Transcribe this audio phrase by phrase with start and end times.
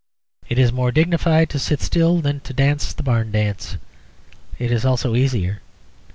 [0.49, 3.77] It is more dignified to sit still than to dance the Barn Dance.
[4.57, 5.61] It is also easier.